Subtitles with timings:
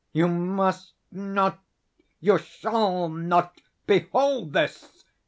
[0.13, 5.03] "You must not—you shall not behold this!"